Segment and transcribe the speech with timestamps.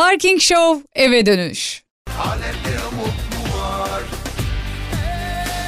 [0.00, 1.84] Parking Show eve dönüş.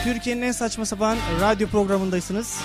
[0.04, 2.58] Türkiye'nin en saçma sapan radyo programındaysınız.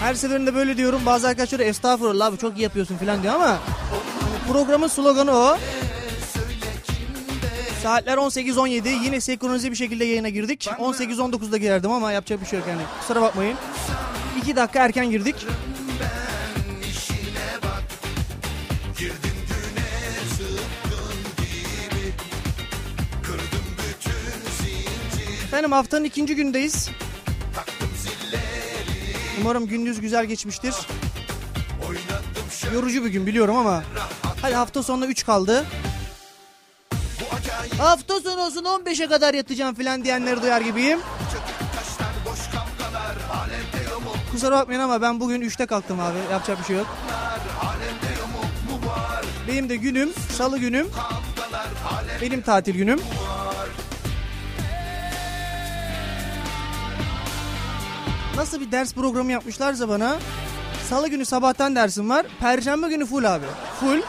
[0.00, 1.00] Her seferinde böyle diyorum.
[1.06, 5.58] Bazı arkadaşlar estağfurullah abi çok iyi yapıyorsun falan diyor ama hani programın sloganı o.
[7.82, 10.66] Saatler 18-17 yine senkronize bir şekilde yayına girdik.
[10.78, 12.82] 18-19'da girerdim ama yapacak bir şey yok yani.
[13.00, 13.56] Kusura bakmayın.
[14.42, 15.36] 2 dakika erken girdik.
[25.54, 26.90] Efendim haftanın ikinci gündeyiz.
[29.40, 30.74] Umarım gündüz güzel geçmiştir.
[32.74, 33.82] Yorucu bir gün biliyorum ama
[34.42, 35.64] hadi hafta sonuna 3 kaldı.
[37.78, 40.98] Hafta sonu olsun 15'e kadar yatacağım filan diyenleri duyar gibiyim.
[44.30, 46.18] Kusura bakmayın ama ben bugün 3'te kalktım abi.
[46.32, 46.86] Yapacak bir şey yok.
[49.48, 50.88] Benim de günüm salı günüm.
[52.22, 53.00] Benim tatil günüm.
[58.36, 60.16] Nasıl bir ders programı yapmışlarsa bana.
[60.88, 62.26] Salı günü sabahtan dersim var.
[62.40, 63.46] Perşembe günü full abi.
[63.80, 64.00] Full.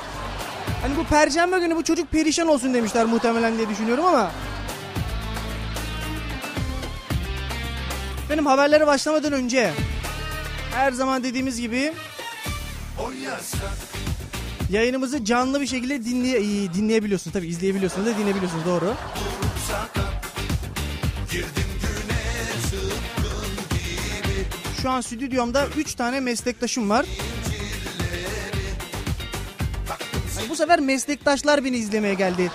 [0.81, 4.31] Hani bu perşembe günü bu çocuk perişan olsun demişler muhtemelen diye düşünüyorum ama.
[8.29, 9.71] Benim haberlere başlamadan önce
[10.75, 11.93] her zaman dediğimiz gibi
[14.69, 17.33] yayınımızı canlı bir şekilde dinleye, dinleyebiliyorsunuz.
[17.33, 18.93] Tabii izleyebiliyorsunuz da dinleyebiliyorsunuz doğru.
[24.85, 27.05] Şu an stüdyomda 3 tane meslektaşım var.
[30.49, 32.51] Bu sefer meslektaşlar beni izlemeye geldi.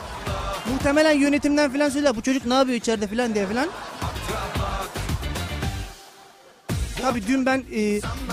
[0.72, 3.68] Muhtemelen yönetimden falan söylediler bu çocuk ne yapıyor içeride falan diye falan.
[7.02, 7.80] Tabii dün ben e,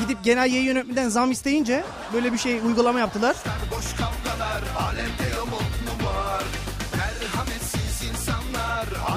[0.01, 3.35] gidip genel yayın yönetmeden zam isteyince böyle bir şey uygulama yaptılar.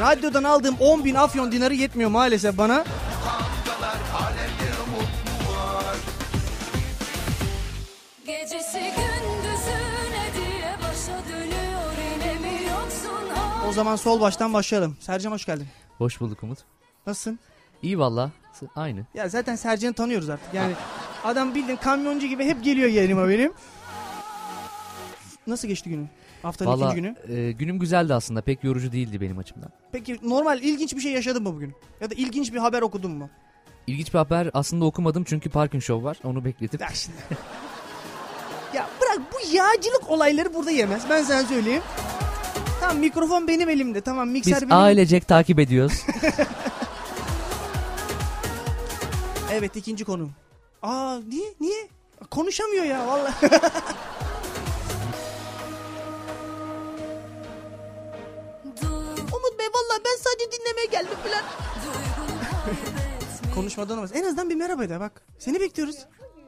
[0.00, 2.84] Radyodan aldığım 10 bin afyon dinarı yetmiyor maalesef bana.
[13.70, 14.96] O zaman sol baştan başlayalım.
[15.00, 15.66] Sercan hoş geldin.
[15.98, 16.58] Hoş bulduk Umut.
[17.06, 17.38] Nasılsın?
[17.82, 18.30] İyi valla.
[18.76, 19.06] Aynı.
[19.14, 20.54] Ya zaten Sercan'ı tanıyoruz artık.
[20.54, 20.72] Yani
[21.24, 23.52] adam bildiğin kamyoncu gibi hep geliyor yayınıma benim.
[25.46, 26.08] Nasıl geçti günün?
[26.42, 27.38] Haftanın Valla ikinci günü.
[27.38, 28.42] e, günüm güzeldi aslında.
[28.42, 29.70] Pek yorucu değildi benim açımdan.
[29.92, 31.74] Peki normal ilginç bir şey yaşadın mı bugün?
[32.00, 33.30] Ya da ilginç bir haber okudun mu?
[33.86, 36.16] İlginç bir haber aslında okumadım çünkü Parking Show var.
[36.24, 36.80] Onu bekletip.
[36.80, 37.18] Ya şimdi.
[38.74, 41.02] ya bırak bu yağcılık olayları burada yemez.
[41.10, 41.82] Ben sana söyleyeyim.
[42.80, 44.00] Tamam mikrofon benim elimde.
[44.00, 44.72] Tamam mikser Biz benim.
[44.82, 45.92] ailecek takip ediyoruz.
[49.52, 50.28] Evet ikinci konu.
[50.82, 51.88] Aa niye niye?
[52.30, 53.34] Konuşamıyor ya vallahi.
[59.36, 61.44] Umut Bey vallahi ben sadece dinlemeye geldim falan.
[63.54, 64.10] Konuşmadan olmaz.
[64.14, 65.22] En azından bir merhaba de bak.
[65.38, 65.96] Seni bekliyoruz.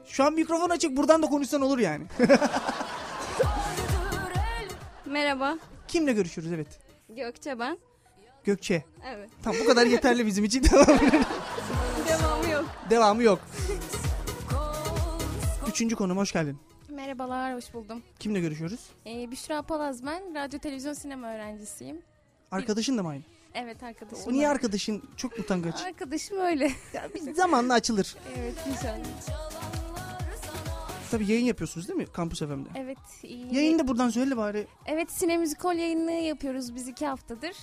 [0.07, 2.05] Şu an mikrofon açık buradan da konuşsan olur yani.
[5.05, 5.57] Merhaba.
[5.93, 6.67] Kimle görüşürüz evet.
[7.09, 7.77] Gökçe ben.
[8.43, 8.83] Gökçe.
[9.05, 9.29] Evet.
[9.43, 10.63] Tamam bu kadar yeterli bizim için.
[10.63, 10.87] Devam
[12.07, 12.65] Devamı yok.
[12.89, 13.39] Devamı yok.
[15.69, 16.57] Üçüncü konum hoş geldin.
[16.89, 18.03] Merhabalar, hoş buldum.
[18.19, 18.79] Kimle görüşüyoruz?
[19.05, 20.35] Ee, Büşra Palaz ben.
[20.35, 22.01] Radyo, televizyon, sinema öğrencisiyim.
[22.51, 23.23] Arkadaşın da mı aynı?
[23.53, 24.25] Evet arkadaşım.
[24.27, 24.53] O niye var.
[24.53, 25.81] arkadaşın çok utangaç?
[25.81, 26.71] Arkadaşım öyle.
[26.93, 28.15] Ya bir zamanla açılır.
[28.37, 29.52] evet inşallah.
[31.13, 32.69] Tabii yayın yapıyorsunuz değil mi Kampüs FM'de?
[32.75, 32.97] Evet.
[33.23, 33.55] iyi.
[33.55, 34.67] Yayını da buradan söyle bari.
[34.85, 37.55] Evet sine müzikol yayını yapıyoruz biz iki haftadır.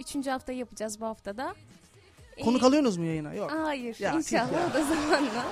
[0.00, 1.54] Üçüncü haftayı yapacağız bu haftada.
[2.44, 3.34] Konuk Ee, alıyorsunuz mu yayına?
[3.34, 3.52] Yok.
[3.52, 5.44] Hayır Ya, inşallah o da zamanla.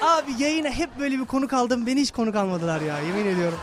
[0.02, 1.86] Abi yayına hep böyle bir konuk aldım.
[1.86, 3.58] Beni hiç konuk almadılar ya yemin ediyorum.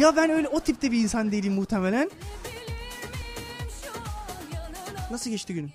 [0.00, 2.10] Ya ben öyle o tipte bir insan değilim muhtemelen.
[5.10, 5.70] Nasıl geçti günün?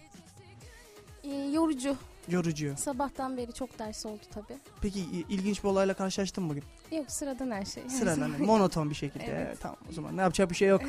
[1.23, 1.95] Ee, yorucu.
[2.29, 2.73] Yorucu.
[2.77, 4.57] Sabahtan beri çok ders oldu tabii.
[4.81, 6.63] Peki ilginç bir olayla karşılaştın mı bugün?
[6.91, 7.89] Yok sıradan her şey.
[7.89, 9.25] Sıradan monoton bir şekilde.
[9.25, 10.81] Evet, tamam o zaman ne yapacak bir şey yok.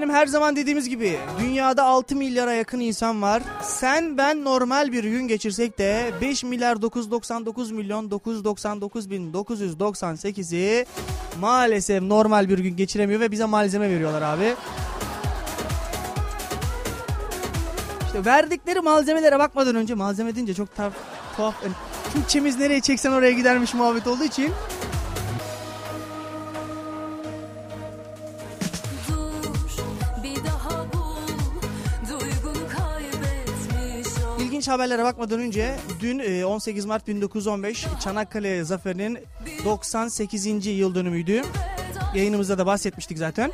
[0.00, 3.42] Efendim her zaman dediğimiz gibi dünyada 6 milyara yakın insan var.
[3.62, 10.86] Sen ben normal bir gün geçirsek de 5 milyar 999 milyon 999 bin 998'i
[11.40, 14.54] maalesef normal bir gün geçiremiyor ve bize malzeme veriyorlar abi.
[18.06, 20.92] İşte verdikleri malzemelere bakmadan önce malzeme deyince çok tuhaf,
[21.36, 21.74] tuhaf yani
[22.12, 24.52] Türkçemiz nereye çeksen oraya gidermiş muhabbet olduğu için
[34.60, 39.18] ilginç haberlere bakmadan önce dün e, 18 Mart 1915 Çanakkale Zaferi'nin
[39.64, 40.66] 98.
[40.66, 41.42] yıl dönümüydü.
[42.14, 43.52] Yayınımızda da bahsetmiştik zaten.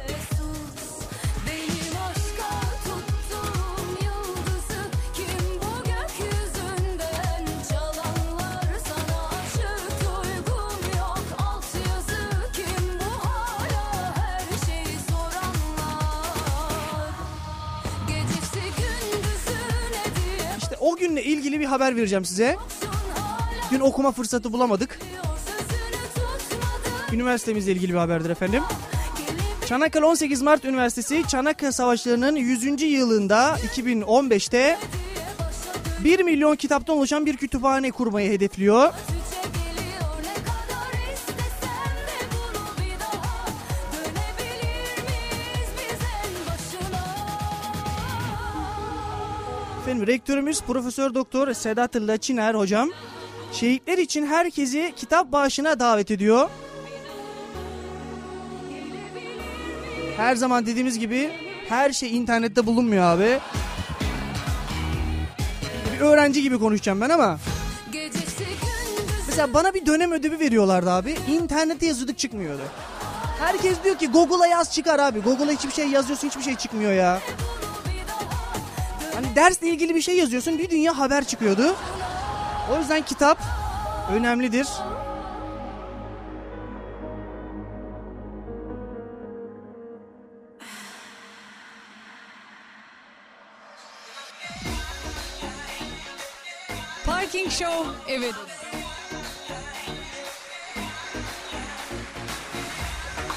[21.86, 22.56] Haber vereceğim size.
[23.70, 24.98] Dün okuma fırsatı bulamadık.
[27.12, 28.62] Üniversitemizle ilgili bir haberdir efendim.
[29.66, 32.82] Çanakkale 18 Mart Üniversitesi Çanakkale Savaşları'nın 100.
[32.82, 34.78] yılında 2015'te
[36.04, 38.92] 1 milyon kitaptan oluşan bir kütüphane kurmayı hedefliyor.
[49.86, 52.90] Efendim rektörümüz Profesör Doktor Sedat Laçiner hocam
[53.52, 56.48] şehitler için herkesi kitap bağışına davet ediyor.
[60.16, 61.30] Her zaman dediğimiz gibi
[61.68, 63.38] her şey internette bulunmuyor abi.
[65.94, 67.38] Bir öğrenci gibi konuşacağım ben ama
[69.26, 71.16] mesela bana bir dönem ödevi veriyorlardı abi.
[71.28, 72.62] İnternette yazıyorduk çıkmıyordu.
[73.40, 75.20] Herkes diyor ki Google'a yaz çıkar abi.
[75.20, 77.20] Google'a hiçbir şey yazıyorsun hiçbir şey çıkmıyor ya.
[79.36, 81.76] Dersle ilgili bir şey yazıyorsun bir dünya haber çıkıyordu.
[82.72, 83.38] O yüzden kitap
[84.12, 84.66] önemlidir.
[97.06, 98.36] Parking Show eve dönüş.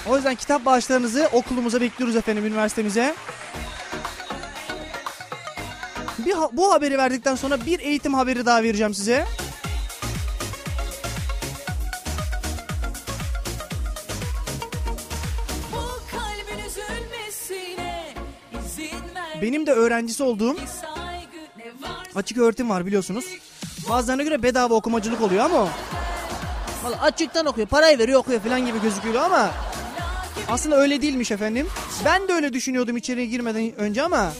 [0.07, 3.15] O yüzden kitap bağışlarınızı okulumuza bekliyoruz efendim üniversitemize.
[6.25, 9.25] Bir ha- bu haberi verdikten sonra bir eğitim haberi daha vereceğim size.
[19.41, 20.55] Benim de öğrencisi olduğum
[22.15, 23.25] açık öğretim var biliyorsunuz.
[23.89, 25.67] Bazılarına göre bedava okumacılık oluyor ama
[26.83, 29.49] Vallahi açıktan okuyor, parayı veriyor okuyor falan gibi gözüküyor ama
[30.49, 31.67] aslında öyle değilmiş efendim.
[32.05, 34.31] Ben de öyle düşünüyordum içeriye girmeden önce ama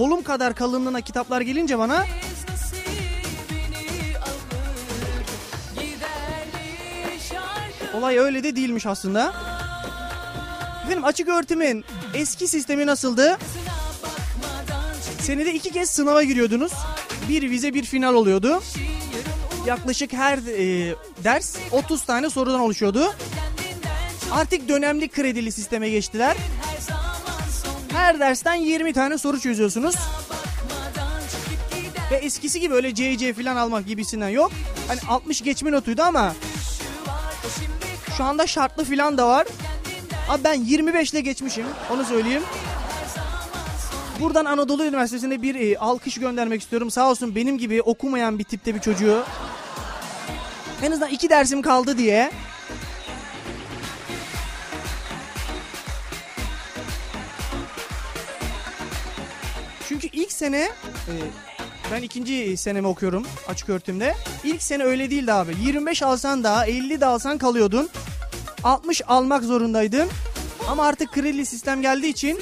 [0.00, 2.06] kolum kadar kalınlığına kitaplar gelince bana
[7.94, 9.34] olay öyle de değilmiş aslında.
[10.84, 13.38] Efendim açık öğretimin eski sistemi nasıldı?
[15.20, 16.72] Senede iki kez sınava giriyordunuz.
[17.28, 18.62] Bir vize bir final oluyordu.
[19.66, 20.94] Yaklaşık her e,
[21.24, 23.14] ders 30 tane sorudan oluşuyordu.
[24.32, 26.36] Artık dönemli kredili sisteme geçtiler.
[28.00, 29.94] Her dersten 20 tane soru çözüyorsunuz.
[32.10, 34.52] Ve eskisi gibi öyle CC falan almak gibisinden yok.
[34.88, 36.34] Hani 60 geçme notuydu ama
[38.16, 39.46] şu anda şartlı falan da var.
[40.28, 41.66] Abi ben 25 ile geçmişim.
[41.90, 42.42] Onu söyleyeyim.
[44.20, 46.90] Buradan Anadolu Üniversitesi'ne bir e, alkış göndermek istiyorum.
[46.90, 49.24] Sağ olsun benim gibi okumayan bir tipte bir çocuğu.
[50.82, 52.30] En azından iki dersim kaldı diye.
[60.40, 60.70] Sene
[61.08, 61.14] e,
[61.92, 64.14] ben ikinci senemi okuyorum açık öğretimde.
[64.44, 65.56] İlk sene öyle değildi abi.
[65.62, 67.88] 25 alsan da 50 de alsan kalıyordun.
[68.64, 70.08] 60 almak zorundaydın.
[70.68, 72.40] Ama artık kredi sistem geldiği için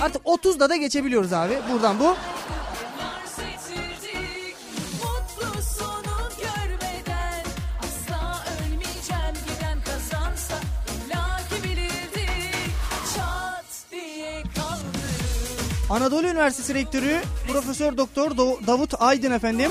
[0.00, 1.58] artık 30'da da geçebiliyoruz abi.
[1.72, 2.16] Buradan bu.
[15.90, 17.20] Anadolu Üniversitesi Rektörü
[17.52, 19.70] Profesör Doktor Do- Davut Aydın efendim.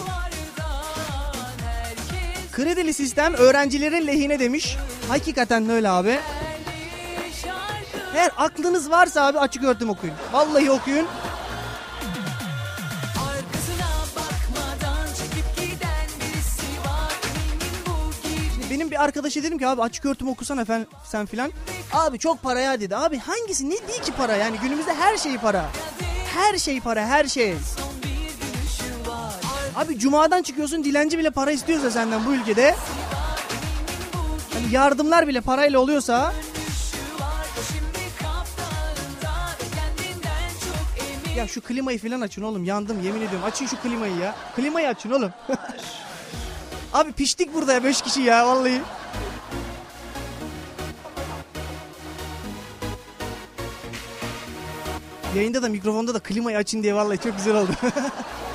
[2.52, 4.78] Kredili sistem öğrencilerin lehine demiş.
[5.10, 6.20] Hakikaten öyle abi.
[8.16, 10.16] Eğer aklınız varsa abi açık öğretim okuyun.
[10.34, 11.08] Vallahi okuyun.
[18.72, 21.52] Benim bir arkadaşa dedim ki abi açık öğretim okusan efendim sen filan.
[21.94, 22.96] Abi çok para ya dedi.
[22.96, 25.66] Abi hangisi ne değil ki para yani günümüzde her şey para.
[26.38, 27.56] Her şey para her şey.
[29.76, 32.76] Abi cumadan çıkıyorsun dilenci bile para istiyorsa senden bu ülkede.
[34.54, 36.34] Hani yardımlar bile parayla oluyorsa
[41.36, 44.36] Ya şu klimayı falan açın oğlum yandım yemin ediyorum açın şu klimayı ya.
[44.56, 45.34] Klimayı açın oğlum.
[46.94, 48.82] Abi piştik burada ya 5 kişi ya vallahi.
[55.38, 57.72] Yayında da mikrofonda da klimayı açın diye vallahi çok güzel oldu.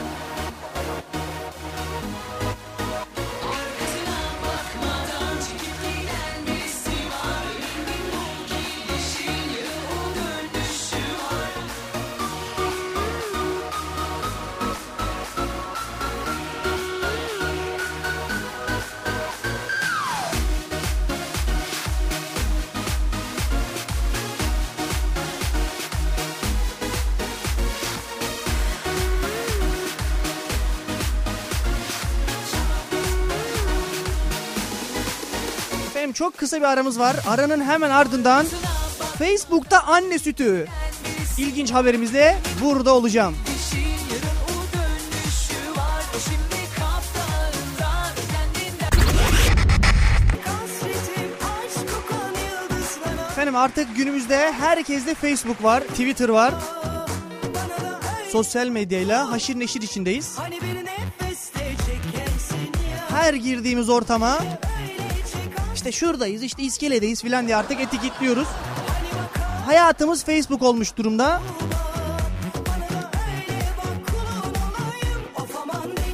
[36.42, 37.16] kısa bir aramız var.
[37.28, 38.46] Aranın hemen ardından
[39.18, 40.66] Facebook'ta anne sütü.
[41.38, 43.36] İlginç haberimizle burada olacağım.
[53.30, 56.54] Efendim artık günümüzde herkeste Facebook var, Twitter var.
[58.32, 60.38] Sosyal medyayla haşir neşir içindeyiz.
[63.10, 64.38] Her girdiğimiz ortama
[65.82, 68.48] işte şuradayız, işte iskeledeyiz filan diye artık etiketliyoruz.
[69.66, 71.40] Hayatımız Facebook olmuş durumda.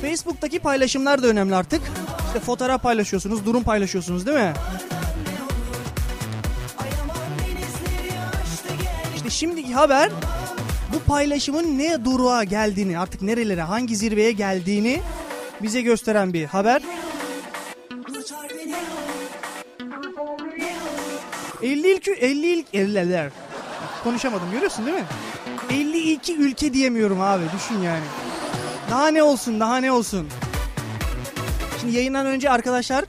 [0.02, 1.82] Facebook'taki paylaşımlar da önemli artık.
[2.26, 4.52] İşte fotoğraf paylaşıyorsunuz, durum paylaşıyorsunuz değil mi?
[9.16, 10.10] İşte şimdiki haber
[10.94, 15.00] bu paylaşımın ne duruğa geldiğini, artık nerelere, hangi zirveye geldiğini
[15.62, 16.82] bize gösteren bir haber.
[21.62, 23.28] 50 ülke 50 ilk 50'ler.
[24.04, 25.04] Konuşamadım görüyorsun değil mi?
[25.70, 28.04] 52 ülke diyemiyorum abi düşün yani.
[28.90, 30.28] Daha ne olsun daha ne olsun.
[31.80, 33.04] Şimdi yayından önce arkadaşlar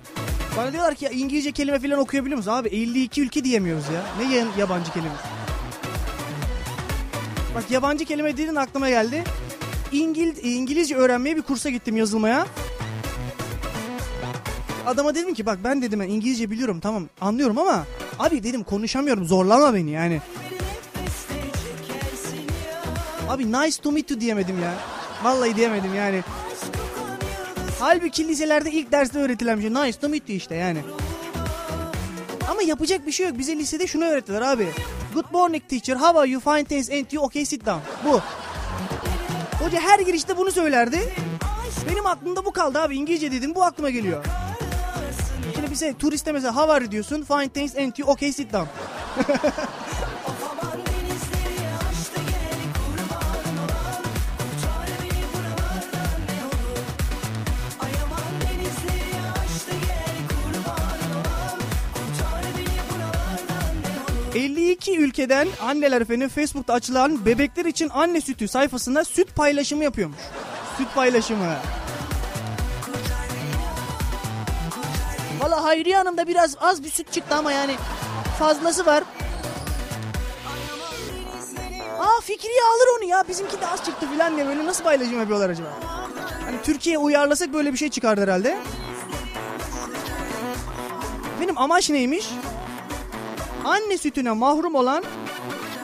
[0.57, 2.51] bana diyorlar ki İngilizce kelime falan okuyabiliyor musun?
[2.51, 4.01] Abi 52 ülke diyemiyoruz ya.
[4.27, 5.11] Ne ya- yabancı kelime?
[7.55, 9.23] Bak yabancı kelime dedin aklıma geldi.
[9.91, 12.47] İngil İngilizce öğrenmeye bir kursa gittim yazılmaya.
[14.85, 17.85] Adama dedim ki bak ben dedim ben İngilizce biliyorum tamam anlıyorum ama
[18.19, 20.21] abi dedim konuşamıyorum zorlama beni yani.
[23.29, 24.73] Abi nice to meet you diyemedim ya.
[25.23, 26.23] Vallahi diyemedim yani.
[27.79, 30.79] Halbuki liselerde ilk derste öğretilen bir şey nice to meet you işte yani.
[32.51, 33.37] Ama yapacak bir şey yok.
[33.37, 34.67] Bize lisede şunu öğrettiler abi.
[35.13, 35.95] Good morning teacher.
[35.95, 36.41] How are you?
[36.41, 36.89] Fine thanks.
[36.89, 37.23] And you?
[37.23, 37.79] Okay sit down.
[38.05, 38.21] Bu.
[39.63, 40.99] Hoca her girişte bunu söylerdi.
[41.91, 42.95] Benim aklımda bu kaldı abi.
[42.95, 44.25] İngilizce dedim bu aklıma geliyor.
[45.69, 47.23] Şimdi bize turiste mesela how diyorsun.
[47.23, 48.09] Fine thanks and you.
[48.09, 48.67] Okay sit down.
[64.33, 70.19] ...52 ülkeden anneler efendim Facebook'ta açılan bebekler için anne sütü sayfasında süt paylaşımı yapıyormuş.
[70.77, 71.55] Süt paylaşımı.
[75.49, 77.75] Valla Hayriye Hanım da biraz az bir süt çıktı ama yani
[78.39, 79.03] fazlası var.
[81.99, 85.49] Aa Fikriye alır onu ya bizimki de az çıktı filan diye böyle nasıl paylaşım yapıyorlar
[85.49, 85.69] acaba?
[86.45, 88.57] Hani Türkiye'ye uyarlasak böyle bir şey çıkardı herhalde.
[91.41, 92.29] Benim amaç neymiş?
[93.65, 95.03] Anne sütüne mahrum olan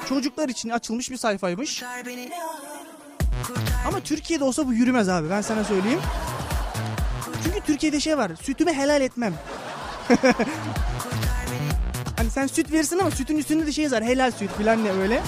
[0.10, 1.84] çocuklar için açılmış bir sayfaymış.
[3.88, 6.01] Ama Türkiye'de olsa bu yürümez abi ben sana söyleyeyim.
[7.45, 9.33] Çünkü Türkiye'de şey var sütümü helal etmem.
[12.17, 15.21] hani sen süt verirsin ama sütün üstünde de şey yazar helal süt filan ne öyle.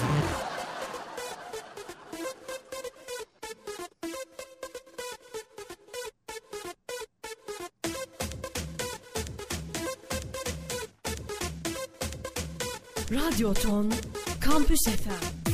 [13.12, 13.94] Radyo Ton
[14.42, 15.47] Kampüs FM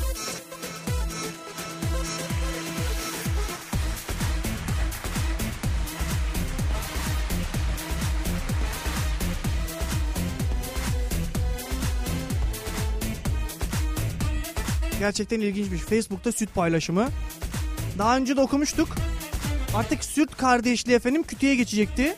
[15.04, 15.82] Gerçekten ilginçmiş.
[15.82, 17.10] Facebook'ta süt paylaşımı.
[17.98, 18.88] Daha önce de okumuştuk.
[19.76, 22.16] Artık süt kardeşliği efendim kütüye geçecekti.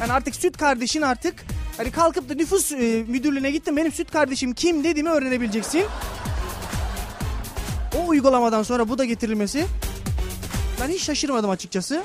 [0.00, 1.44] Yani artık süt kardeşin artık
[1.76, 5.84] hani kalkıp da nüfus e, müdürlüğüne gittim benim süt kardeşim kim dediğimi öğrenebileceksin.
[7.98, 9.66] O uygulamadan sonra bu da getirilmesi
[10.80, 12.02] ben hiç şaşırmadım açıkçası.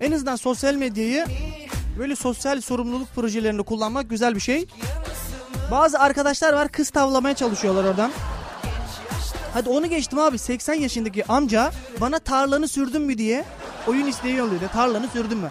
[0.00, 1.26] En azından sosyal medyayı
[1.98, 4.66] böyle sosyal sorumluluk projelerinde kullanmak güzel bir şey.
[5.70, 8.10] Bazı arkadaşlar var kız tavlamaya çalışıyorlar oradan.
[9.54, 13.44] Hadi onu geçtim abi 80 yaşındaki amca bana tarlanı sürdün mü diye
[13.86, 14.60] oyun isteği yolluyor.
[14.72, 15.50] Tarlanı sürdün mü?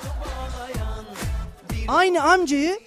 [1.88, 2.80] Aynı amcayı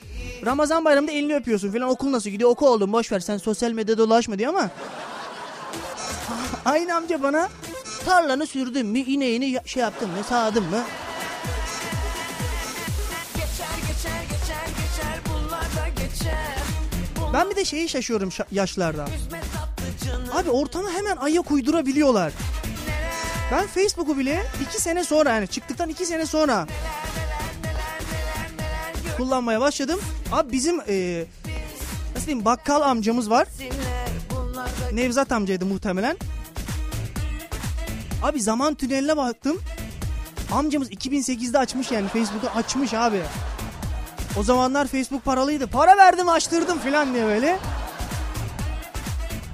[0.46, 3.98] Ramazan bayramında elini öpüyorsun falan okul nasıl gidiyor oku oğlum boş ver sen sosyal medyada
[3.98, 4.70] dolaşma diyor ama
[6.64, 7.48] aynı amca bana
[8.04, 10.82] tarlanı sürdün mü ineğini şey yaptın mı sağdın mı
[17.32, 19.06] ben bir de şeyi şaşıyorum şa- yaşlarda
[20.32, 22.32] abi ortama hemen ayak uydurabiliyorlar
[23.52, 26.66] ben Facebook'u bile iki sene sonra yani çıktıktan iki sene sonra
[29.16, 30.00] kullanmaya başladım.
[30.32, 31.24] Abi bizim e,
[32.14, 33.48] nasıl diyeyim bakkal amcamız var.
[34.92, 36.16] Nevzat amcaydı muhtemelen.
[38.22, 39.60] Abi zaman tüneline baktım.
[40.52, 43.20] Amcamız 2008'de açmış yani Facebook'u açmış abi.
[44.38, 45.66] O zamanlar Facebook paralıydı.
[45.66, 47.58] Para verdim açtırdım falan diye böyle.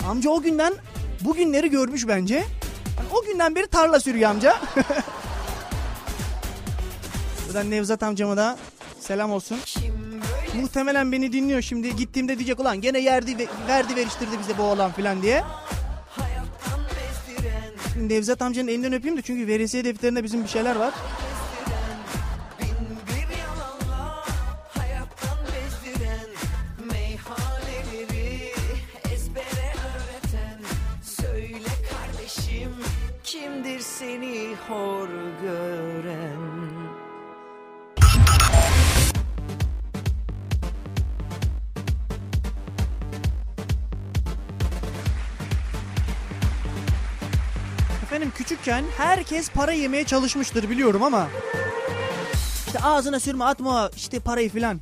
[0.08, 0.74] Amca o günden
[1.20, 2.34] bugünleri görmüş bence.
[2.34, 4.56] Yani o günden beri tarla sürüyor amca.
[7.46, 8.58] Buradan Nevzat amcama da
[9.00, 9.58] selam olsun.
[10.54, 11.96] Muhtemelen beni dinliyor şimdi.
[11.96, 15.44] Gittiğimde diyecek ulan gene yerdi ve- verdi veriştirdi bize bu oğlan falan diye.
[18.00, 20.94] Nevzat amcanın elinden öpeyim de çünkü veresiye defterinde bizim bir şeyler var.
[48.64, 51.28] Küçükken herkes para yemeye çalışmıştır biliyorum ama
[52.66, 54.80] işte ağzına sürme atma işte parayı filan.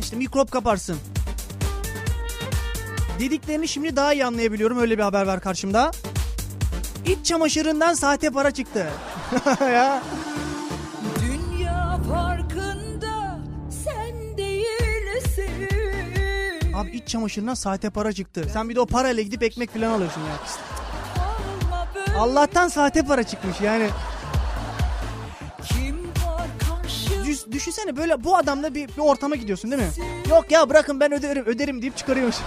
[0.00, 0.96] İşte mikrop kaparsın.
[3.18, 5.90] Dediklerini şimdi daha iyi anlayabiliyorum öyle bir haber var karşımda.
[7.06, 8.90] İç çamaşırından sahte para çıktı.
[9.60, 10.02] ya.
[11.20, 13.40] Dünya farkında
[13.84, 15.68] sen değilsin.
[16.74, 18.46] Abi iç çamaşırından sahte para çıktı.
[18.52, 20.36] Sen bir de o parayla gidip ekmek filan alıyorsun ya.
[22.22, 23.88] Allah'tan sahte para çıkmış yani.
[27.24, 29.88] Düş- düşünsene böyle bu adamla bir, bir ortama gidiyorsun değil mi?
[30.30, 32.36] Yok ya bırakın ben öderim öderim deyip çıkarıyormuş.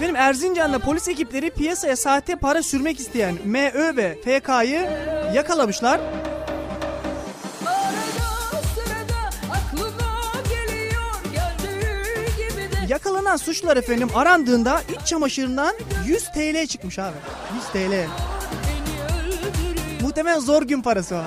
[0.00, 4.90] Benim Erzincan'da polis ekipleri piyasaya sahte para sürmek isteyen MÖ ve FK'yı
[5.34, 6.00] yakalamışlar.
[12.88, 15.74] Yakalanan suçlular efendim arandığında iç çamaşırından
[16.06, 17.16] 100 TL çıkmış abi.
[17.54, 18.06] 100 TL.
[20.02, 21.22] Muhtemelen zor gün parası o.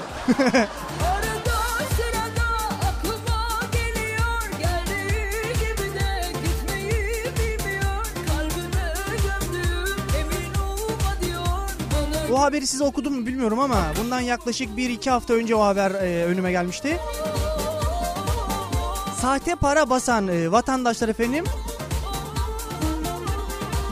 [12.32, 16.26] O haberi size okudum mu bilmiyorum ama bundan yaklaşık 1-2 hafta önce o haber e,
[16.26, 16.98] önüme gelmişti.
[19.22, 21.46] Sahte para basan e, vatandaşlar efendim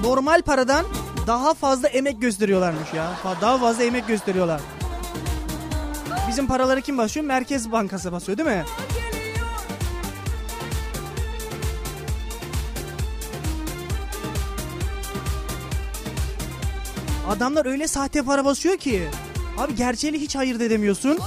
[0.04, 0.86] normal paradan
[1.28, 3.12] daha fazla emek gösteriyorlarmış ya.
[3.42, 4.62] Daha fazla emek gösteriyorlar.
[6.28, 7.26] Bizim paraları kim basıyor?
[7.26, 8.66] Merkez Bankası basıyor değil mi?
[17.30, 19.10] Adamlar öyle sahte para basıyor ki.
[19.58, 21.20] Abi gerçeğiyle hiç hayır edemiyorsun.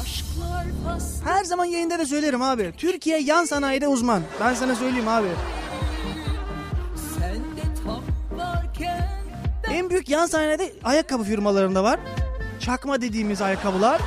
[1.24, 2.72] Her zaman yayında da söylerim abi.
[2.76, 4.22] Türkiye yan sanayide uzman.
[4.40, 5.28] Ben sana söyleyeyim abi.
[9.74, 12.00] En büyük yan sanayide ayakkabı firmalarında var.
[12.60, 14.00] Çakma dediğimiz ayakkabılar.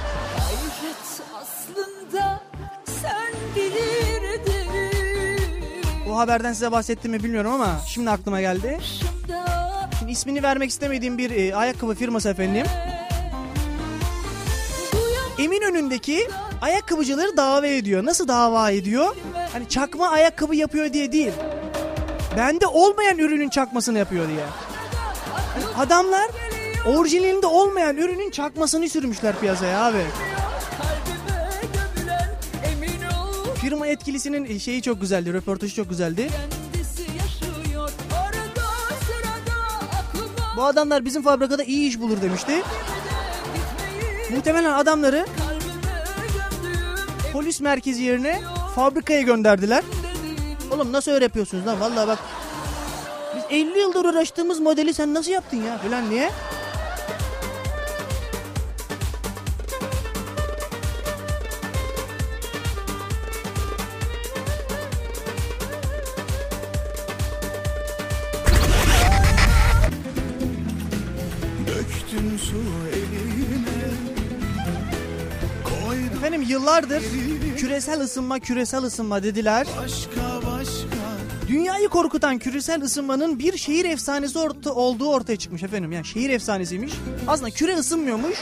[6.09, 8.79] O haberden size bahsettim mi bilmiyorum ama şimdi aklıma geldi.
[9.99, 12.65] Şimdi ismini vermek istemediğim bir e, ayakkabı firması efendim.
[15.39, 16.29] Eminönü'ndeki
[16.61, 18.05] ayakkabıcıları dava ediyor.
[18.05, 19.15] Nasıl dava ediyor?
[19.53, 21.31] Hani çakma ayakkabı yapıyor diye değil.
[22.37, 24.45] Bende olmayan ürünün çakmasını yapıyor diye.
[25.53, 26.31] Hani adamlar
[26.85, 30.05] orijinalinde olmayan ürünün çakmasını sürmüşler piyasaya abi.
[33.61, 36.29] Firma etkilisinin e, şeyi çok güzeldi, röportajı çok güzeldi.
[40.57, 42.61] Bu adamlar bizim fabrikada iyi iş bulur demişti.
[44.35, 45.25] Muhtemelen adamları
[47.33, 48.41] polis merkezi yerine
[48.75, 49.83] fabrikaya gönderdiler.
[50.71, 51.79] Oğlum nasıl öyle yapıyorsunuz lan?
[51.79, 52.19] Vallahi bak
[53.35, 56.29] biz 50 yıldır uğraştığımız modeli sen nasıl yaptın ya falan diye.
[76.73, 77.03] Yıllardır
[77.57, 79.67] küresel ısınma küresel ısınma dediler.
[81.47, 85.91] Dünyayı korkutan küresel ısınmanın bir şehir efsanesi orta, olduğu ortaya çıkmış efendim.
[85.91, 86.93] Yani şehir efsanesiymiş.
[87.27, 88.37] Aslında küre ısınmıyormuş.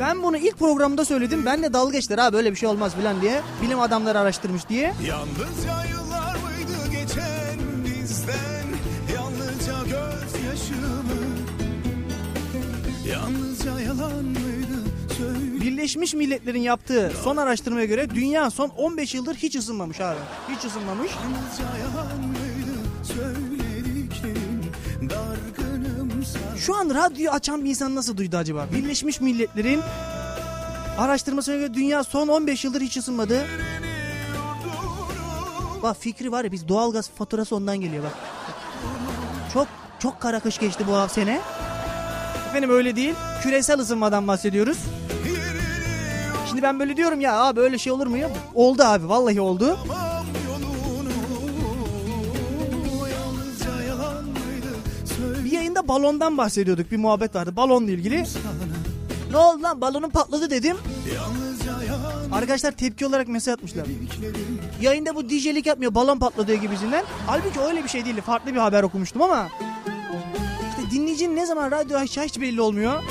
[0.00, 1.46] Ben bunu ilk programda söyledim.
[1.46, 3.40] Ben de dalga geçtiler ha böyle bir şey olmaz filan diye.
[3.62, 4.94] Bilim adamları araştırmış diye.
[5.06, 8.66] Yalnızca yıllar mıydı geçen bizden
[9.14, 11.24] Yalnızca gözyaşımı
[13.06, 14.53] Yalnızca yalan söyle
[15.64, 20.18] Birleşmiş Milletler'in yaptığı son araştırmaya göre dünya son 15 yıldır hiç ısınmamış abi.
[20.48, 21.10] Hiç ısınmamış.
[26.58, 28.66] Şu an radyoyu açan bir insan nasıl duydu acaba?
[28.74, 29.80] Birleşmiş Milletler'in
[30.98, 33.46] araştırmasına göre dünya son 15 yıldır hiç ısınmadı.
[35.82, 38.14] Bak fikri var ya biz doğalgaz faturası ondan geliyor bak.
[39.52, 41.40] Çok çok kara kış geçti bu sene.
[42.48, 43.14] Efendim öyle değil.
[43.42, 44.78] Küresel ısınmadan bahsediyoruz.
[46.54, 48.30] Şimdi ben böyle diyorum ya abi böyle şey olur mu ya?
[48.54, 49.78] Oldu abi vallahi oldu.
[55.44, 56.90] Bir yayında balondan bahsediyorduk.
[56.90, 58.24] Bir muhabbet vardı balonla ilgili.
[59.30, 60.76] Ne oldu lan balonun patladı dedim.
[62.32, 63.86] Arkadaşlar tepki olarak mesaj atmışlar.
[64.80, 67.04] Yayında bu DJ'lik yapmıyor balon patladığı gibisinden.
[67.26, 68.20] Halbuki öyle bir şey değildi.
[68.20, 69.48] Farklı bir haber okumuştum ama.
[70.70, 73.02] İşte dinleyicinin ne zaman radyo açacağı hiç belli olmuyor.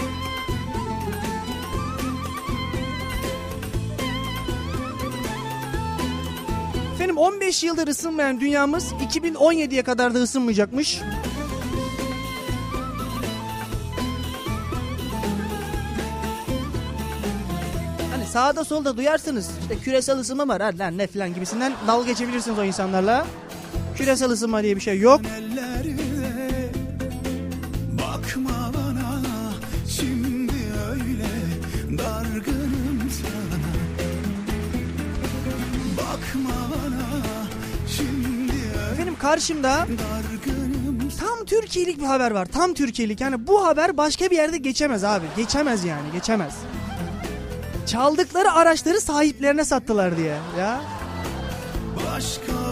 [7.04, 11.02] Efendim 15 yıldır ısınmayan dünyamız 2017'ye kadar da ısınmayacakmış.
[18.12, 19.50] Hani sağda solda duyarsınız.
[19.62, 20.62] İşte küresel ısınma var.
[20.62, 23.26] Hadi lan ne falan gibisinden dalga geçebilirsiniz o insanlarla.
[23.96, 25.22] Küresel ısınma diye bir şey yok.
[25.38, 25.93] ellerine
[39.24, 39.88] karşımda
[41.20, 42.46] tam Türkiye'lik bir haber var.
[42.46, 43.22] Tam Türkiye'lik.
[43.22, 45.26] Yani bu haber başka bir yerde geçemez abi.
[45.38, 46.54] Geçemez yani geçemez.
[47.88, 50.36] Çaldıkları araçları sahiplerine sattılar diye.
[50.60, 50.82] Ya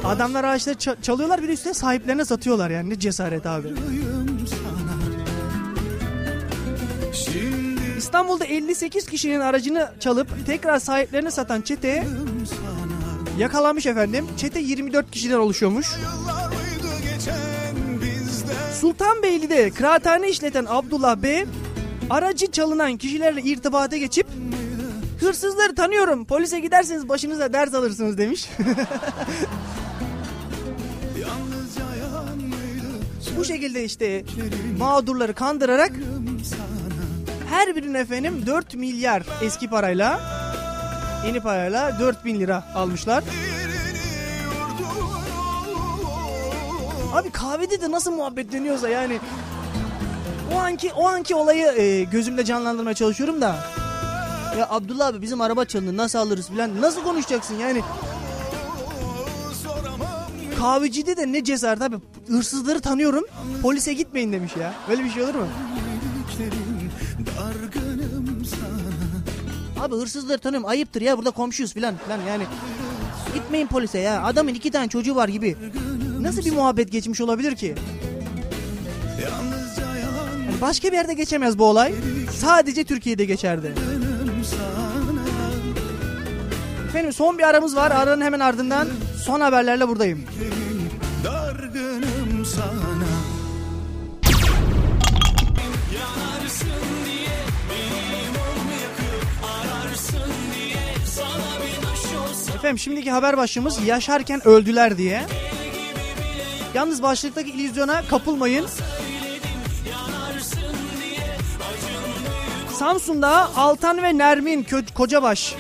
[0.06, 2.90] adamlar araçları ça- çalıyorlar bir üstüne sahiplerine satıyorlar yani.
[2.90, 3.68] Ne cesaret abi.
[7.98, 12.08] İstanbul'da 58 kişinin aracını çalıp tekrar sahiplerine satan çete
[13.38, 14.28] yakalanmış efendim.
[14.38, 15.88] Çete 24 kişiden oluşuyormuş.
[18.82, 21.46] Sultanbeyli'de kıraathane işleten Abdullah B.
[22.10, 24.28] aracı çalınan kişilerle irtibata geçip
[25.20, 28.50] hırsızları tanıyorum polise giderseniz başınıza ders alırsınız demiş.
[33.38, 34.24] Bu şekilde işte
[34.78, 35.92] mağdurları kandırarak
[37.50, 40.22] her birinin efendim 4 milyar eski parayla
[41.28, 43.24] yeni parayla 4000 lira almışlar.
[47.14, 49.20] Abi kahvede de nasıl muhabbet dönüyorsa yani.
[50.54, 53.56] O anki o anki olayı e, gözümde canlandırmaya çalışıyorum da.
[54.60, 57.82] Ya Abdullah abi bizim araba çalındı nasıl alırız filan nasıl konuşacaksın yani?
[60.60, 61.96] Kahvecide de ne cesaret abi
[62.28, 63.24] hırsızları tanıyorum
[63.62, 64.74] polise gitmeyin demiş ya.
[64.90, 65.48] Böyle bir şey olur mu?
[69.80, 72.44] Abi hırsızları tanıyorum ayıptır ya burada komşuyuz filan filan yani.
[73.34, 75.58] Gitmeyin polise ya adamın iki tane çocuğu var gibi
[76.22, 77.76] nasıl bir muhabbet geçmiş olabilir ki?
[79.24, 81.94] Yani başka bir yerde geçemez bu olay
[82.36, 83.74] sadece Türkiye'de geçerdi.
[86.90, 87.92] Efendim son bir aramız var.
[87.92, 88.88] Aranın hemen ardından
[89.26, 90.24] son haberlerle buradayım.
[91.24, 93.02] Dargınım sana
[102.56, 105.22] Efendim şimdiki haber başlığımız yaşarken öldüler diye.
[106.74, 108.66] Yalnız başlıktaki illüzyona kapılmayın.
[112.74, 115.56] Samsun'da Altan ve Nermin Kö- Kocabaş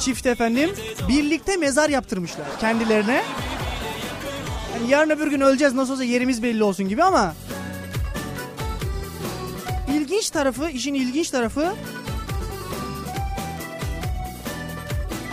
[0.00, 0.70] çift efendim
[1.08, 3.22] birlikte mezar yaptırmışlar kendilerine.
[4.74, 7.34] Yani yarın öbür gün öleceğiz nasıl olsa yerimiz belli olsun gibi ama
[9.94, 11.72] ilginç tarafı, işin ilginç tarafı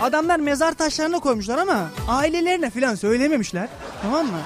[0.02, 3.68] adamlar mezar taşlarına koymuşlar ama ailelerine falan söylememişler.
[4.02, 4.38] Tamam mı?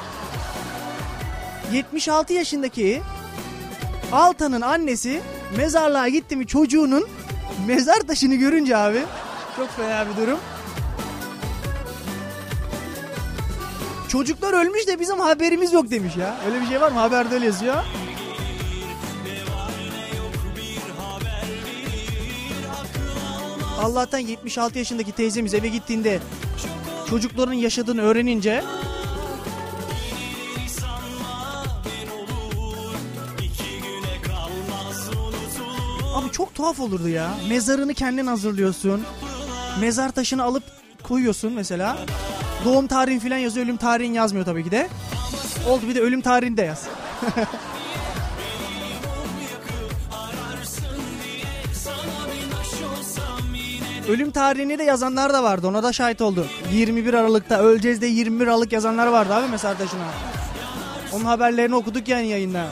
[1.72, 3.02] 76 yaşındaki
[4.12, 5.20] Altan'ın annesi
[5.56, 7.08] mezarlığa gitti mi çocuğunun
[7.66, 9.02] mezar taşını görünce abi
[9.56, 10.38] çok fena bir durum.
[14.08, 16.36] Çocuklar ölmüş de bizim haberimiz yok demiş ya.
[16.46, 16.98] Öyle bir şey var mı?
[16.98, 17.74] Haberde öyle yazıyor.
[23.82, 26.20] Allah'tan 76 yaşındaki teyzemiz eve gittiğinde
[27.10, 28.64] çocukların yaşadığını öğrenince
[36.34, 37.30] çok tuhaf olurdu ya.
[37.48, 39.02] Mezarını kendin hazırlıyorsun.
[39.80, 40.62] Mezar taşını alıp
[41.02, 41.98] koyuyorsun mesela.
[42.64, 43.66] Doğum tarihin falan yazıyor.
[43.66, 44.88] Ölüm tarihin yazmıyor tabii ki de.
[45.68, 46.86] Oldu bir de ölüm tarihini de yaz.
[54.08, 55.66] Ölüm tarihini de yazanlar da vardı.
[55.66, 56.46] Ona da şahit olduk.
[56.72, 60.06] 21 Aralık'ta öleceğiz de 21 Aralık yazanlar vardı abi mezar taşına.
[61.12, 62.66] Onun haberlerini okuduk yani yayında.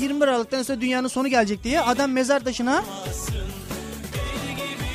[0.00, 2.84] 21 Aralık'tan sonra dünyanın sonu gelecek diye adam mezar taşına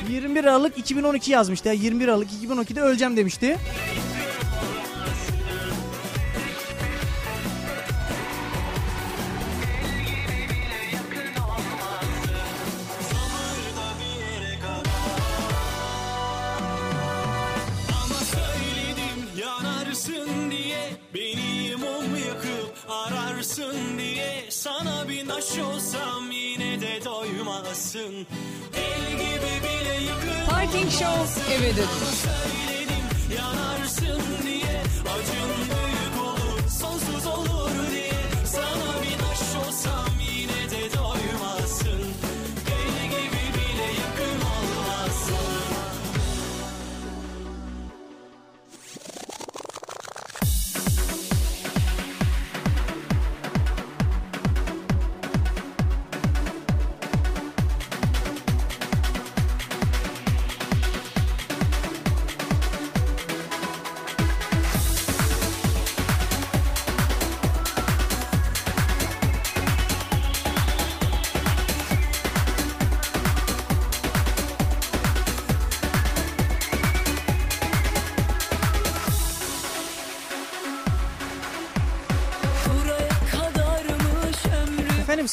[0.10, 1.68] 21 Aralık 2012 yazmıştı.
[1.68, 3.58] Ya 21 Aralık 2012'de öleceğim demişti.
[31.54, 32.53] Show eve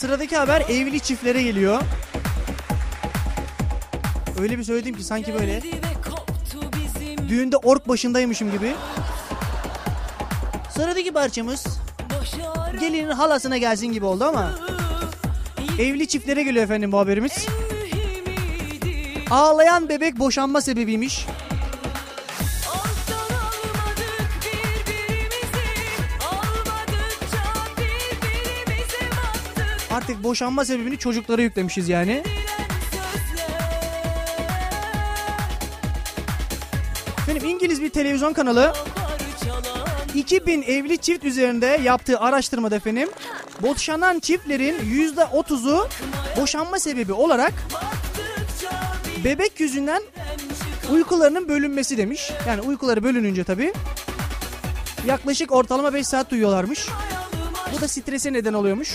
[0.00, 1.80] sıradaki haber evli çiftlere geliyor.
[4.40, 5.62] Öyle bir söyledim ki sanki böyle
[7.28, 8.74] düğünde ork başındaymışım gibi.
[10.70, 11.66] Sıradaki parçamız
[12.80, 14.50] gelinin halasına gelsin gibi oldu ama
[15.78, 17.46] evli çiftlere geliyor efendim bu haberimiz.
[19.30, 21.26] Ağlayan bebek boşanma sebebiymiş.
[30.11, 32.23] Artık boşanma sebebini çocuklara yüklemişiz yani.
[37.18, 43.09] Efendim İngiliz bir televizyon kanalı parçalan 2000 evli çift üzerinde yaptığı araştırmada efendim
[43.62, 45.88] boşanan çiftlerin %30'u
[46.40, 47.53] boşanma sebebi olarak
[49.25, 50.03] bebek yüzünden
[50.92, 52.33] uykularının bölünmesi demiş.
[52.46, 53.73] Yani uykuları bölününce tabii
[55.07, 56.88] yaklaşık ortalama 5 saat uyuyorlarmış.
[57.77, 58.94] Bu da strese neden oluyormuş.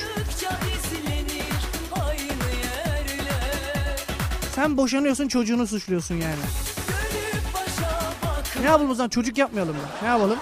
[4.55, 6.35] Sen boşanıyorsun çocuğunu suçluyorsun yani.
[8.61, 9.81] Ne yapalım o zaman çocuk yapmayalım mı?
[10.01, 10.39] Ne yapalım?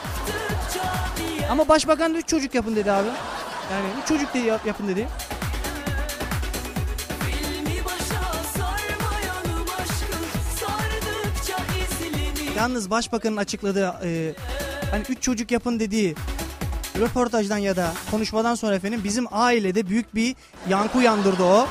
[1.51, 3.07] Ama başbakan da üç çocuk yapın dedi abi.
[3.71, 5.07] Yani üç çocuk diye yap- yapın dedi.
[12.57, 14.33] Yalnız başbakanın açıkladığı e,
[14.91, 16.15] hani üç çocuk yapın dediği
[16.99, 20.35] röportajdan ya da konuşmadan sonra efendim bizim ailede büyük bir
[20.69, 21.67] yankı uyandırdı o.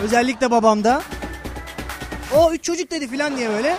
[0.00, 1.02] Özellikle babamda.
[2.36, 3.78] O üç çocuk dedi filan diye böyle.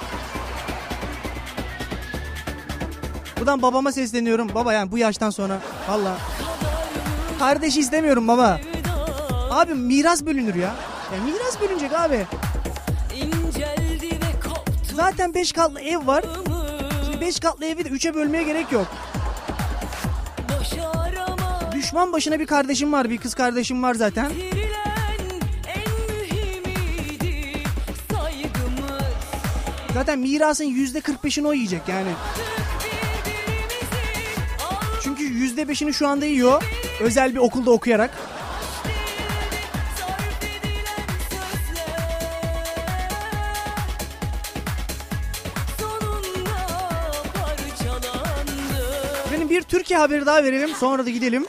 [3.40, 4.56] Buradan babama sesleniyorum.
[4.56, 5.60] Baba yani bu yaştan sonra
[5.90, 6.18] valla.
[7.40, 8.60] Kardeş istemiyorum baba.
[9.52, 10.76] Abi miras bölünür ya.
[11.16, 12.26] ya miras bölünecek abi.
[14.96, 16.24] Zaten 5 katlı ev var.
[17.06, 18.88] Şimdi 5 katlı evi de 3'e bölmeye gerek yok.
[21.76, 24.32] Düşman başına bir kardeşim var, bir kız kardeşim var zaten.
[29.94, 32.12] Zaten mirasın yüzde 45'ini o yiyecek yani.
[35.04, 36.64] Çünkü yüzde 5'ini şu anda yiyor.
[37.00, 38.12] Özel bir okulda okuyarak.
[49.34, 51.46] Benim bir Türkiye haberi daha verelim sonra da gidelim.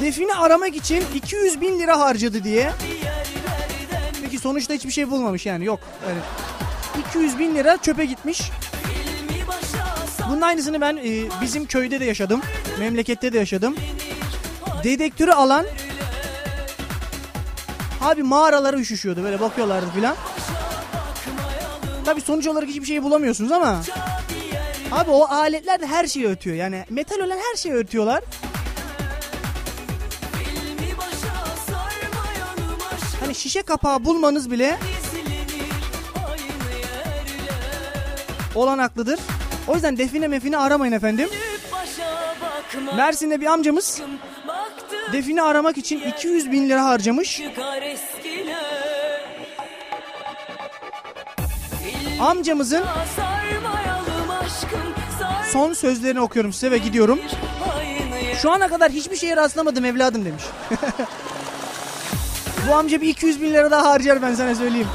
[0.00, 2.72] Define aramak için 200 bin lira harcadı diye.
[4.38, 5.80] Peki sonuçta hiçbir şey bulmamış yani yok.
[6.08, 6.18] Yani
[7.08, 8.50] 200 bin lira çöpe gitmiş.
[10.28, 12.40] Bunun aynısını ben e, bizim köyde de yaşadım.
[12.78, 13.74] Memlekette de yaşadım.
[14.84, 15.66] Dedektörü alan
[18.00, 20.16] Abi mağaralara üşüşüyordu böyle bakıyorlardı filan.
[22.04, 23.82] Tabi sonuç olarak hiçbir şey bulamıyorsunuz ama.
[24.92, 26.56] Abi o aletler de her şeyi ötüyor.
[26.56, 28.24] Yani metal olan her şeyi ötüyorlar.
[33.38, 34.78] Şişe kapağı bulmanız bile
[38.54, 39.20] olanaklıdır.
[39.68, 41.28] O yüzden define mefine aramayın efendim.
[42.96, 44.02] Mersin'de bir amcamız
[45.12, 47.42] define aramak için 200 bin lira harcamış.
[52.20, 52.84] Amcamızın
[55.52, 57.20] son sözlerini okuyorum size ve gidiyorum.
[58.42, 60.44] Şu ana kadar hiçbir şeye rastlamadım evladım demiş.
[62.68, 64.88] Bu amca bir 200 bin lira daha harcar ben sana söyleyeyim.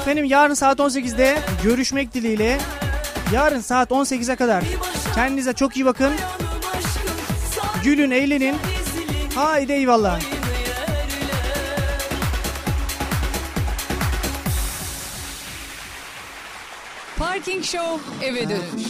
[0.00, 2.58] Efendim yarın saat 18'de görüşmek dileğiyle.
[3.32, 4.64] Yarın saat 18'e kadar
[5.14, 6.12] kendinize çok iyi bakın.
[7.84, 8.56] Gülün, eğlenin.
[9.34, 10.20] Haydi eyvallah.
[17.18, 18.82] Parking Show eve dönüş.